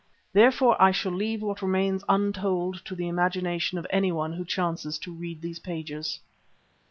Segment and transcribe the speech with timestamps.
[0.33, 5.13] Therefore I shall leave what remains untold to the imagination of anyone who chances to
[5.13, 6.19] read these pages.